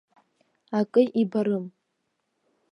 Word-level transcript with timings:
Акы 0.79 1.01
ибарым. 1.21 1.65